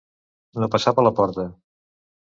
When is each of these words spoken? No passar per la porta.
No 0.63 0.69
passar 0.77 0.95
per 0.99 1.05
la 1.09 1.13
porta. 1.21 1.47